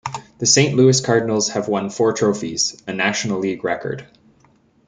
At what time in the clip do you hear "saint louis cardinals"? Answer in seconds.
0.47-1.49